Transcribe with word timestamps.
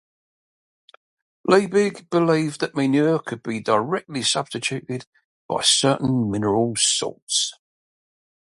Liebig 1.47 2.09
believed 2.09 2.59
that 2.59 2.73
manure 2.73 3.19
could 3.19 3.43
be 3.43 3.59
directly 3.59 4.23
substituted 4.23 5.05
by 5.47 5.61
certain 5.61 6.31
mineral 6.31 6.75
salts. 6.75 7.53